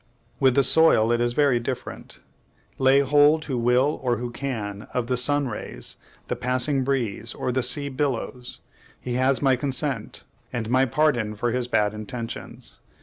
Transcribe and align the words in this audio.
With 0.39 0.55
the 0.55 0.63
soil, 0.63 1.11
it 1.11 1.21
is 1.21 1.33
very 1.33 1.59
different. 1.59 2.21
Lay 2.79 3.01
hold 3.01 3.45
who 3.45 3.55
will, 3.55 3.99
or 4.01 4.17
who 4.17 4.31
can, 4.31 4.87
of 4.95 5.05
the 5.05 5.15
sun's 5.15 5.49
rays, 5.51 5.95
the 6.27 6.35
passing 6.35 6.83
breeze, 6.83 7.35
or 7.35 7.51
the 7.51 7.61
sea's 7.61 7.93
billows; 7.93 8.61
he 8.99 9.13
has 9.13 9.43
my 9.43 9.55
consent, 9.55 10.23
and 10.51 10.71
my 10.71 10.85
pardon 10.85 11.35
for 11.35 11.51
his 11.51 11.67
bad 11.67 11.93
intentions. 11.93 12.79